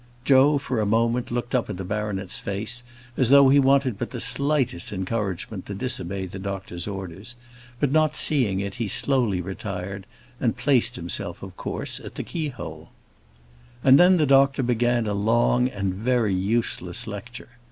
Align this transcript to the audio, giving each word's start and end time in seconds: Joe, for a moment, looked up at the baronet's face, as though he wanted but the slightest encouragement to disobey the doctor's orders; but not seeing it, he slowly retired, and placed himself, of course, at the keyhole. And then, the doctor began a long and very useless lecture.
Joe, 0.25 0.57
for 0.57 0.81
a 0.81 0.85
moment, 0.87 1.29
looked 1.29 1.53
up 1.53 1.69
at 1.69 1.77
the 1.77 1.83
baronet's 1.83 2.39
face, 2.39 2.81
as 3.15 3.29
though 3.29 3.49
he 3.49 3.59
wanted 3.59 3.99
but 3.99 4.09
the 4.09 4.19
slightest 4.19 4.91
encouragement 4.91 5.67
to 5.67 5.75
disobey 5.75 6.25
the 6.25 6.39
doctor's 6.39 6.87
orders; 6.87 7.35
but 7.79 7.91
not 7.91 8.15
seeing 8.15 8.59
it, 8.59 8.73
he 8.81 8.87
slowly 8.87 9.41
retired, 9.41 10.07
and 10.39 10.57
placed 10.57 10.95
himself, 10.95 11.43
of 11.43 11.55
course, 11.55 11.99
at 11.99 12.15
the 12.15 12.23
keyhole. 12.23 12.89
And 13.83 13.99
then, 13.99 14.17
the 14.17 14.25
doctor 14.25 14.63
began 14.63 15.05
a 15.05 15.13
long 15.13 15.67
and 15.69 15.93
very 15.93 16.33
useless 16.33 17.05
lecture. 17.05 17.49